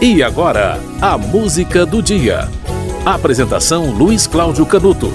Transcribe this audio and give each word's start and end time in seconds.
E 0.00 0.22
agora, 0.22 0.78
a 1.00 1.16
música 1.16 1.86
do 1.86 2.02
dia. 2.02 2.50
Apresentação 3.02 3.92
Luiz 3.92 4.26
Cláudio 4.26 4.66
Canuto. 4.66 5.10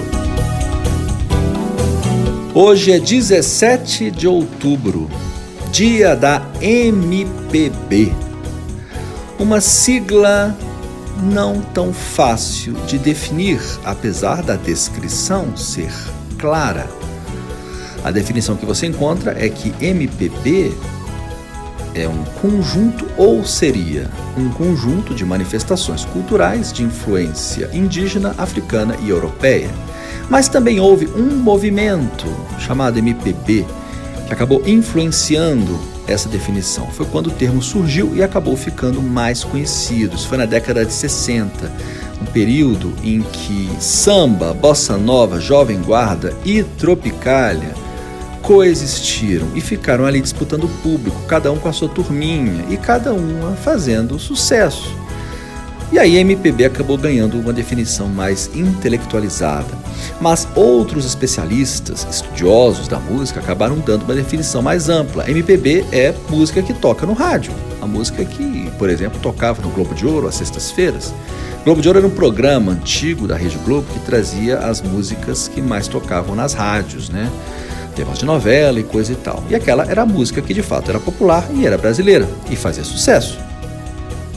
Hoje 2.52 2.90
é 2.90 2.98
17 2.98 4.10
de 4.10 4.26
outubro, 4.26 5.08
dia 5.70 6.16
da 6.16 6.44
MPB. 6.60 8.12
Uma 9.38 9.60
sigla 9.60 10.54
não 11.22 11.60
tão 11.60 11.92
fácil 11.92 12.72
de 12.84 12.98
definir, 12.98 13.60
apesar 13.84 14.42
da 14.42 14.56
descrição 14.56 15.56
ser 15.56 15.92
clara. 16.36 16.90
A 18.02 18.10
definição 18.10 18.56
que 18.56 18.66
você 18.66 18.86
encontra 18.86 19.36
é 19.38 19.48
que 19.48 19.72
MPB 19.80 20.74
é 21.94 22.08
um 22.08 22.24
conjunto 22.40 23.06
ou 23.16 23.44
seria 23.44 24.08
um 24.36 24.48
conjunto 24.50 25.14
de 25.14 25.24
manifestações 25.24 26.04
culturais 26.04 26.72
de 26.72 26.82
influência 26.82 27.68
indígena, 27.72 28.34
africana 28.38 28.96
e 29.02 29.10
europeia. 29.10 29.70
Mas 30.28 30.48
também 30.48 30.80
houve 30.80 31.06
um 31.06 31.36
movimento 31.36 32.26
chamado 32.58 32.98
MPB 32.98 33.66
que 34.26 34.32
acabou 34.32 34.62
influenciando 34.66 35.78
essa 36.06 36.28
definição. 36.28 36.86
Foi 36.88 37.06
quando 37.06 37.28
o 37.28 37.32
termo 37.32 37.62
surgiu 37.62 38.14
e 38.14 38.22
acabou 38.22 38.56
ficando 38.56 39.02
mais 39.02 39.44
conhecido. 39.44 40.16
Isso 40.16 40.28
foi 40.28 40.38
na 40.38 40.46
década 40.46 40.84
de 40.84 40.92
60, 40.92 41.70
um 42.20 42.24
período 42.26 42.92
em 43.04 43.22
que 43.22 43.68
samba, 43.78 44.54
bossa 44.54 44.96
nova, 44.96 45.40
jovem 45.40 45.80
guarda 45.80 46.34
e 46.44 46.62
tropicália 46.62 47.81
coexistiram 48.42 49.46
e 49.54 49.60
ficaram 49.60 50.04
ali 50.04 50.20
disputando 50.20 50.64
o 50.64 50.68
público, 50.68 51.16
cada 51.26 51.50
um 51.52 51.58
com 51.58 51.68
a 51.68 51.72
sua 51.72 51.88
turminha 51.88 52.64
e 52.68 52.76
cada 52.76 53.14
uma 53.14 53.52
fazendo 53.52 54.18
sucesso. 54.18 55.02
E 55.92 55.98
aí 55.98 56.16
a 56.16 56.20
MPB 56.20 56.64
acabou 56.64 56.96
ganhando 56.96 57.38
uma 57.38 57.52
definição 57.52 58.08
mais 58.08 58.50
intelectualizada. 58.54 59.68
Mas 60.18 60.48
outros 60.56 61.04
especialistas, 61.04 62.06
estudiosos 62.10 62.88
da 62.88 62.98
música, 62.98 63.40
acabaram 63.40 63.78
dando 63.78 64.04
uma 64.04 64.14
definição 64.14 64.62
mais 64.62 64.88
ampla. 64.88 65.30
MPB 65.30 65.84
é 65.92 66.14
música 66.30 66.62
que 66.62 66.72
toca 66.72 67.04
no 67.04 67.12
rádio. 67.12 67.52
A 67.82 67.86
música 67.86 68.24
que, 68.24 68.70
por 68.78 68.88
exemplo, 68.88 69.20
tocava 69.20 69.60
no 69.60 69.68
Globo 69.68 69.94
de 69.94 70.06
Ouro 70.06 70.26
às 70.26 70.36
sextas-feiras. 70.36 71.12
Globo 71.62 71.82
de 71.82 71.88
Ouro 71.88 71.98
era 71.98 72.08
um 72.08 72.10
programa 72.10 72.72
antigo 72.72 73.28
da 73.28 73.36
Rede 73.36 73.58
Globo 73.58 73.86
que 73.92 74.00
trazia 74.00 74.60
as 74.60 74.80
músicas 74.80 75.46
que 75.46 75.60
mais 75.60 75.88
tocavam 75.88 76.34
nas 76.34 76.54
rádios, 76.54 77.10
né? 77.10 77.30
Temas 77.92 78.18
de 78.18 78.24
novela 78.24 78.80
e 78.80 78.82
coisa 78.82 79.12
e 79.12 79.16
tal. 79.16 79.42
E 79.48 79.54
aquela 79.54 79.84
era 79.84 80.02
a 80.02 80.06
música 80.06 80.42
que 80.42 80.52
de 80.52 80.62
fato 80.62 80.90
era 80.90 80.98
popular 80.98 81.46
e 81.54 81.66
era 81.66 81.78
brasileira 81.78 82.28
e 82.50 82.56
fazia 82.56 82.84
sucesso. 82.84 83.38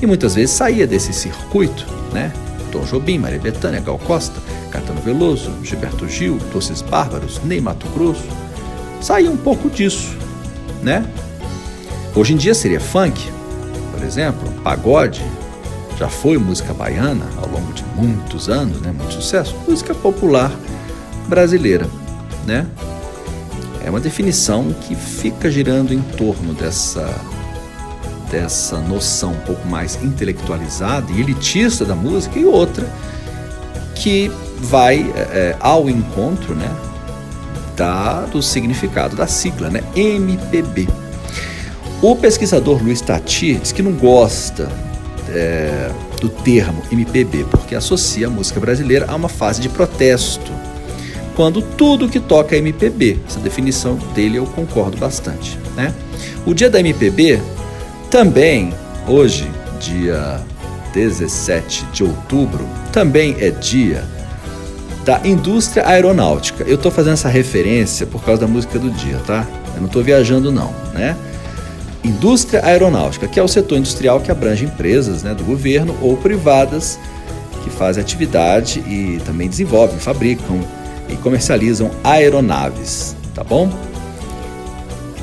E 0.02 0.06
muitas 0.06 0.36
vezes 0.36 0.52
saía 0.52 0.86
desse 0.86 1.14
circuito, 1.14 1.86
né? 2.14 2.32
Tom 2.72 2.82
Jobim, 2.82 3.18
Maria 3.18 3.40
Bethânia, 3.40 3.80
Gal 3.80 3.98
Costa, 4.00 4.40
Caetano 4.70 5.02
Veloso, 5.02 5.52
Gilberto 5.64 6.08
Gil, 6.08 6.38
Doces 6.52 6.82
Bárbaros, 6.82 7.42
Ney 7.44 7.62
Mato 7.62 7.88
Grosso. 7.90 8.28
Saía 9.02 9.32
um 9.32 9.38
pouco 9.38 9.70
disso, 9.70 10.16
né? 10.84 11.06
Hoje 12.14 12.34
em 12.34 12.38
dia 12.38 12.54
seria 12.54 12.80
funk, 12.80 13.30
por 13.92 14.04
exemplo, 14.04 14.52
pagode, 14.64 15.24
já 15.98 16.10
foi 16.10 16.38
música 16.38 16.74
baiana 16.74 17.26
ao 17.38 17.50
longo 17.50 17.72
de 17.72 17.84
muitos 17.96 18.50
anos, 18.50 18.82
né? 18.82 18.92
Muito 18.92 19.14
sucesso. 19.14 19.56
Música 19.68 19.94
popular 19.96 20.52
brasileira, 21.28 21.88
né? 22.46 22.68
É 23.86 23.90
uma 23.90 24.00
definição 24.00 24.74
que 24.82 24.96
fica 24.96 25.50
girando 25.50 25.94
em 25.94 26.02
torno 26.02 26.54
dessa 26.54 27.08
dessa 28.32 28.80
noção 28.80 29.34
um 29.34 29.40
pouco 29.42 29.68
mais 29.68 30.02
intelectualizada 30.04 31.12
e 31.12 31.22
elitista 31.22 31.86
da 31.86 31.96
música 31.96 32.40
e 32.40 32.44
outra 32.44 32.92
que 33.94 34.32
vai 34.60 35.06
é, 35.16 35.56
ao 35.60 35.88
encontro, 35.88 36.56
né, 36.56 36.70
da, 37.78 38.22
do 38.22 38.42
significado 38.42 39.16
da 39.16 39.28
sigla, 39.28 39.70
né, 39.70 39.84
MPB. 39.96 40.90
O 42.02 42.16
pesquisador 42.16 42.82
Luiz 42.82 43.02
Tati 43.02 43.56
diz 43.56 43.72
que 43.72 43.84
não 43.84 43.94
gosta 43.94 44.68
é, 45.30 45.92
do 46.20 46.28
termo 46.28 46.82
MPB 46.92 47.46
porque 47.52 47.76
associa 47.76 48.26
a 48.26 48.30
música 48.30 48.60
brasileira 48.60 49.06
a 49.08 49.16
uma 49.16 49.30
fase 49.30 49.62
de 49.62 49.70
protesto 49.70 50.52
quando 51.36 51.62
tudo 51.62 52.10
que 52.10 52.20
toca 52.20 52.56
é 52.56 52.60
MPB. 52.60 53.20
Essa 53.28 53.40
definição 53.40 53.96
dele 54.14 54.38
eu 54.38 54.46
concordo 54.46 54.98
bastante. 54.98 55.60
Né? 55.76 55.94
O 56.46 56.54
dia 56.54 56.70
da 56.70 56.80
MPB 56.80 57.40
também, 58.10 58.74
hoje, 59.08 59.50
dia 59.80 60.40
17 60.94 61.86
de 61.92 62.04
outubro, 62.04 62.66
também 62.92 63.36
é 63.40 63.50
dia 63.50 64.06
da 65.04 65.22
indústria 65.24 65.88
aeronáutica. 65.88 66.64
Eu 66.64 66.76
estou 66.76 66.92
fazendo 66.92 67.14
essa 67.14 67.30
referência 67.30 68.08
por 68.08 68.24
causa 68.24 68.42
da 68.42 68.48
música 68.48 68.80
do 68.80 68.90
dia, 68.90 69.20
tá? 69.28 69.46
Eu 69.76 69.82
não 69.82 69.88
estou 69.88 70.02
viajando 70.02 70.52
não, 70.52 70.74
né? 70.94 71.16
Indústria 72.04 72.66
aeronáutica, 72.66 73.28
que 73.28 73.40
é 73.40 73.44
o 73.44 73.48
setor 73.48 73.78
industrial 73.78 74.20
que 74.20 74.32
abrange 74.32 74.66
empresas 74.66 75.24
né, 75.24 75.34
do 75.34 75.44
governo 75.44 75.96
ou 76.02 76.16
privadas 76.16 77.00
que 77.64 77.70
fazem 77.70 78.02
atividade 78.02 78.80
e 78.80 79.20
também 79.26 79.50
desenvolvem, 79.50 79.98
fabricam, 79.98 80.64
comercializam 81.26 81.90
aeronaves, 82.04 83.16
tá 83.34 83.44
bom? 83.44 83.68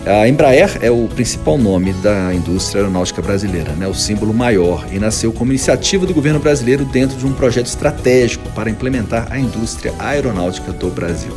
A 0.05 0.27
Embraer 0.27 0.79
é 0.83 0.91
o 0.91 1.07
principal 1.07 1.57
nome 1.57 1.93
da 1.93 2.35
indústria 2.35 2.81
aeronáutica 2.81 3.23
brasileira, 3.23 3.71
né? 3.75 3.87
o 3.87 3.95
símbolo 3.95 4.35
maior, 4.35 4.85
e 4.91 4.99
nasceu 4.99 5.33
como 5.33 5.53
iniciativa 5.53 6.05
do 6.05 6.12
governo 6.12 6.41
brasileiro 6.41 6.85
dentro 6.85 7.17
de 7.17 7.25
um 7.25 7.33
projeto 7.33 7.67
estratégico 7.67 8.51
para 8.51 8.69
implementar 8.69 9.29
a 9.31 9.39
indústria 9.39 9.95
aeronáutica 10.01 10.73
do 10.73 10.91
Brasil. 10.91 11.33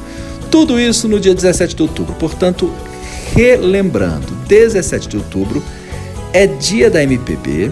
Tudo 0.49 0.79
isso 0.79 1.07
no 1.07 1.19
dia 1.19 1.35
17 1.35 1.75
de 1.75 1.83
outubro. 1.83 2.15
Portanto, 2.15 2.73
relembrando, 3.35 4.33
17 4.47 5.07
de 5.07 5.17
outubro 5.17 5.61
é 6.33 6.47
dia 6.47 6.89
da 6.89 7.03
MPB, 7.03 7.71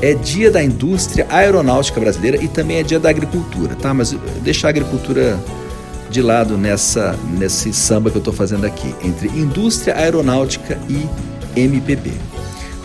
é 0.00 0.14
dia 0.14 0.50
da 0.50 0.64
indústria 0.64 1.26
aeronáutica 1.28 2.00
brasileira 2.00 2.42
e 2.42 2.48
também 2.48 2.78
é 2.78 2.82
dia 2.82 2.98
da 2.98 3.10
agricultura, 3.10 3.74
tá? 3.74 3.92
Mas 3.92 4.16
deixar 4.42 4.68
a 4.68 4.70
agricultura 4.70 5.38
de 6.10 6.20
lado 6.20 6.58
nessa 6.58 7.16
nesse 7.38 7.72
samba 7.72 8.10
que 8.10 8.16
eu 8.16 8.20
estou 8.20 8.34
fazendo 8.34 8.66
aqui, 8.66 8.94
entre 9.02 9.28
indústria 9.28 9.96
aeronáutica 9.96 10.78
e 10.88 11.08
MPB. 11.58 12.12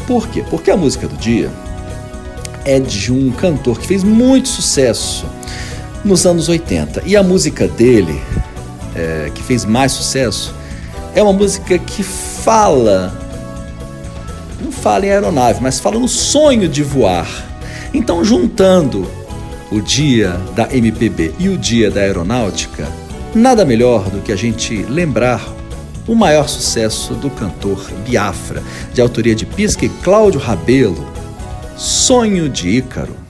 Por 0.07 0.27
quê? 0.27 0.43
Porque 0.49 0.69
a 0.69 0.77
música 0.77 1.07
do 1.07 1.17
dia 1.17 1.51
é 2.63 2.79
de 2.79 3.11
um 3.11 3.31
cantor 3.31 3.79
que 3.79 3.87
fez 3.87 4.03
muito 4.03 4.47
sucesso 4.47 5.25
nos 6.03 6.25
anos 6.25 6.47
80 6.47 7.03
e 7.05 7.15
a 7.15 7.23
música 7.23 7.67
dele, 7.67 8.21
é, 8.95 9.31
que 9.33 9.41
fez 9.41 9.65
mais 9.65 9.91
sucesso, 9.91 10.53
é 11.15 11.23
uma 11.23 11.33
música 11.33 11.79
que 11.79 12.03
fala, 12.03 13.11
não 14.61 14.71
fala 14.71 15.05
em 15.07 15.09
aeronave, 15.09 15.59
mas 15.61 15.79
fala 15.79 15.97
no 15.97 16.07
sonho 16.07 16.69
de 16.69 16.83
voar. 16.83 17.27
Então, 17.93 18.23
juntando 18.23 19.09
o 19.71 19.81
dia 19.81 20.39
da 20.55 20.71
MPB 20.71 21.33
e 21.39 21.49
o 21.49 21.57
dia 21.57 21.89
da 21.89 22.01
aeronáutica, 22.01 22.87
Nada 23.35 23.65
melhor 23.65 24.09
do 24.09 24.21
que 24.21 24.31
a 24.31 24.35
gente 24.37 24.83
lembrar 24.83 25.45
o 26.07 26.15
maior 26.15 26.47
sucesso 26.47 27.13
do 27.15 27.29
cantor 27.29 27.91
Biafra, 28.07 28.63
de 28.93 29.01
autoria 29.01 29.35
de 29.35 29.45
Pisca 29.45 29.85
e 29.85 29.89
Cláudio 29.89 30.39
Rabelo, 30.39 31.05
Sonho 31.75 32.47
de 32.47 32.69
Ícaro. 32.69 33.24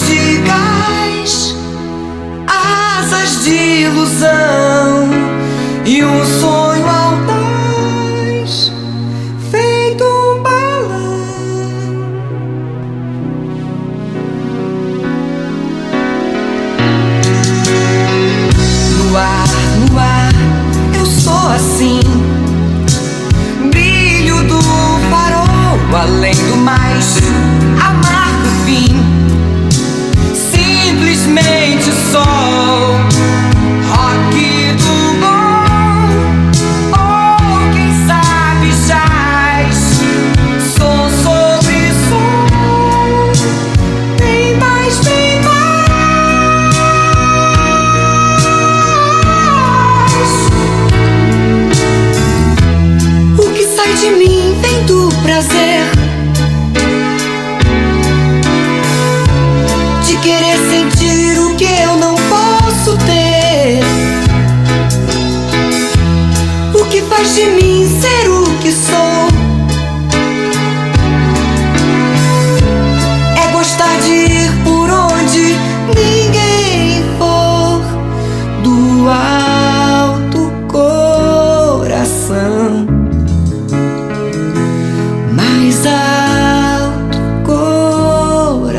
De 0.00 0.38
gás, 0.42 1.54
asas 2.46 3.44
de 3.44 3.82
ilusão 3.82 5.08
e 5.84 6.04
um 6.04 6.24
sonho 6.24 6.57
de 54.00 54.10
mim 54.10 54.54
vem 54.60 54.86
do 54.86 55.08
prazer. 55.22 55.67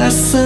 Coração. 0.09 0.38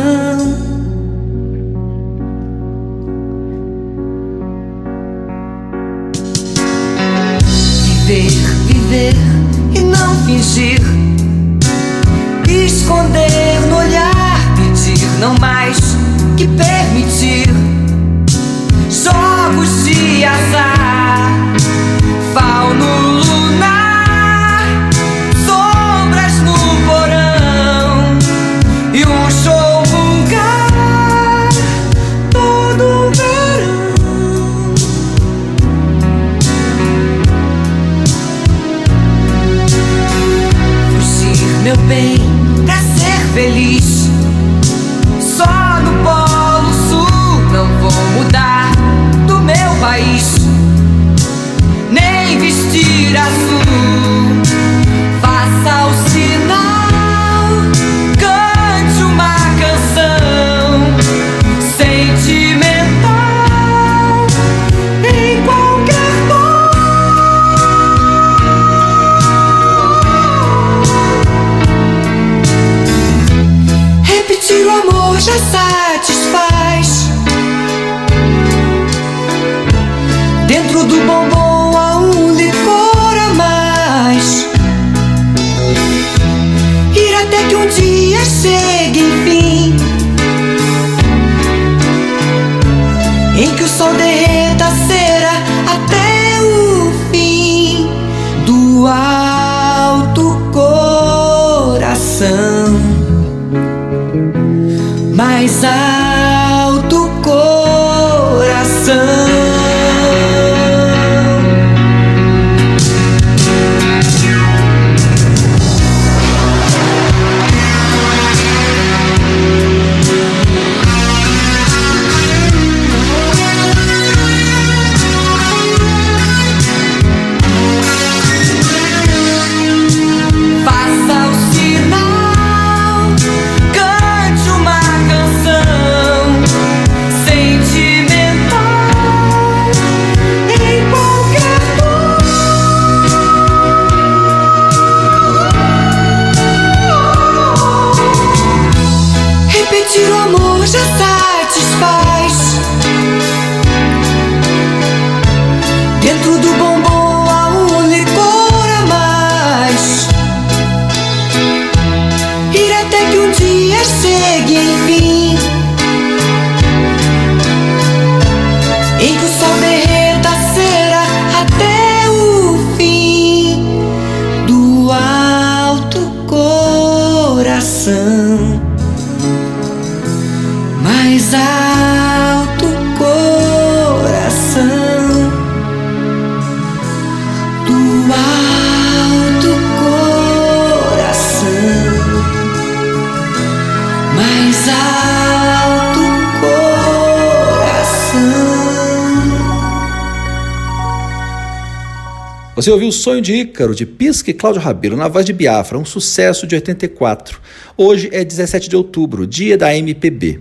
Você 202.56 202.70
ouviu 202.70 202.90
o 202.90 202.92
Sonho 202.92 203.20
de 203.20 203.34
Ícaro, 203.34 203.74
de 203.74 203.84
Pisca 203.84 204.30
e 204.30 204.34
Cláudio 204.34 204.62
Rabelo, 204.62 204.96
na 204.96 205.08
voz 205.08 205.26
de 205.26 205.34
Biafra, 205.34 205.76
um 205.76 205.84
sucesso 205.84 206.46
de 206.46 206.54
84. 206.54 207.42
Hoje 207.76 208.10
é 208.14 208.24
17 208.24 208.70
de 208.70 208.76
outubro, 208.76 209.26
dia 209.26 209.58
da 209.58 209.76
MPB. 209.76 210.40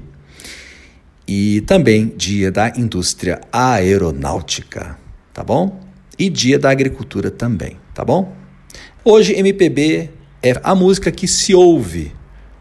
E 1.26 1.62
também 1.62 2.12
dia 2.14 2.52
da 2.52 2.68
indústria 2.76 3.40
aeronáutica, 3.50 4.98
tá 5.32 5.42
bom? 5.42 5.80
E 6.18 6.28
dia 6.28 6.58
da 6.58 6.70
agricultura 6.70 7.30
também, 7.30 7.78
tá 7.94 8.04
bom? 8.04 8.36
Hoje, 9.02 9.32
MPB 9.32 10.10
é 10.42 10.60
a 10.62 10.74
música 10.74 11.10
que 11.10 11.26
se 11.26 11.54
ouve 11.54 12.12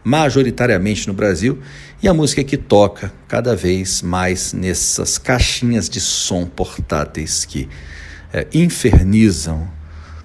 majoritariamente 0.02 1.06
no 1.06 1.12
Brasil 1.12 1.58
e 2.02 2.08
a 2.08 2.14
música 2.14 2.42
que 2.42 2.56
toca 2.56 3.12
cada 3.28 3.54
vez 3.54 4.00
mais 4.00 4.54
nessas 4.54 5.18
caixinhas 5.18 5.90
de 5.90 6.00
som 6.00 6.46
portáteis 6.46 7.44
que 7.44 7.68
é, 8.32 8.46
infernizam 8.54 9.68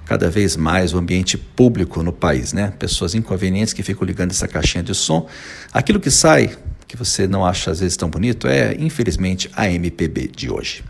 cada 0.06 0.30
vez 0.30 0.56
mais 0.56 0.94
o 0.94 0.98
ambiente 0.98 1.38
público 1.38 2.02
no 2.02 2.14
país, 2.14 2.54
né? 2.54 2.74
Pessoas 2.80 3.14
inconvenientes 3.14 3.74
que 3.74 3.84
ficam 3.84 4.06
ligando 4.06 4.32
essa 4.32 4.48
caixinha 4.48 4.84
de 4.84 4.96
som. 4.96 5.28
Aquilo 5.74 6.00
que 6.00 6.10
sai, 6.10 6.56
que 6.88 6.96
você 6.96 7.28
não 7.28 7.46
acha 7.46 7.72
às 7.72 7.82
vezes 7.82 7.98
tão 7.98 8.10
bonito, 8.10 8.48
é 8.48 8.74
infelizmente 8.80 9.50
a 9.54 9.70
MPB 9.70 10.30
de 10.34 10.50
hoje. 10.50 10.84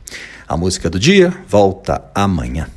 A 0.47 0.55
música 0.55 0.89
do 0.89 0.99
dia 0.99 1.33
volta 1.49 2.03
amanhã. 2.13 2.69